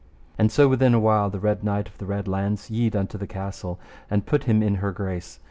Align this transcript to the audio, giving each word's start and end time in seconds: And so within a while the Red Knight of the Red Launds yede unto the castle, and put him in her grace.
And 0.35 0.51
so 0.51 0.67
within 0.67 0.95
a 0.95 0.99
while 0.99 1.29
the 1.29 1.37
Red 1.39 1.63
Knight 1.63 1.87
of 1.87 1.99
the 1.99 2.07
Red 2.07 2.25
Launds 2.27 2.71
yede 2.71 2.95
unto 2.95 3.19
the 3.19 3.27
castle, 3.27 3.79
and 4.09 4.25
put 4.25 4.45
him 4.45 4.63
in 4.63 4.73
her 4.81 4.91
grace. 4.91 5.37